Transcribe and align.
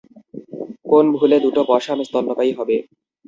কোন 0.85 1.05
ভুলে 1.15 1.37
দুটো 1.45 1.61
পসাম 1.69 1.97
স্তন্যপায়ী 2.03 2.51
হবে? 2.59 2.75